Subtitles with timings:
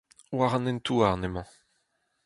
[0.37, 1.47] War an hent-houarn emañ.